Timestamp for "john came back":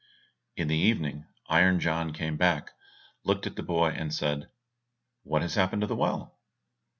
1.79-2.71